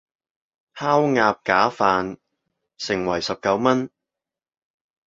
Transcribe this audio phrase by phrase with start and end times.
[0.73, 2.17] 烤鴨架飯，
[2.75, 3.87] 盛惠十九文